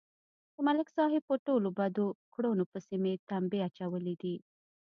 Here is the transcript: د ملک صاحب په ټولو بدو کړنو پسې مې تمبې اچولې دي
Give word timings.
د 0.55 0.57
ملک 0.67 0.87
صاحب 0.97 1.23
په 1.29 1.35
ټولو 1.45 1.67
بدو 1.79 2.07
کړنو 2.33 2.63
پسې 2.71 2.95
مې 3.03 3.13
تمبې 3.29 3.59
اچولې 3.67 4.15
دي 4.21 4.35